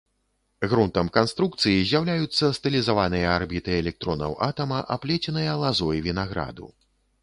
Грунтам 0.69 1.11
канструкцыі 1.17 1.83
з'яўляюцца 1.91 2.49
стылізаваныя 2.61 3.27
арбіты 3.37 3.79
электронаў 3.85 4.31
атама, 4.51 4.85
аплеценыя 4.97 5.53
лазой 5.65 6.07
вінаграду. 6.13 6.65